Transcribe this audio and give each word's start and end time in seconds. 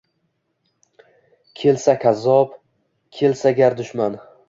Kelsa 1.61 1.97
kazzob, 2.07 2.59
kelsa 3.21 3.57
gar 3.63 3.83
dushman 3.83 4.23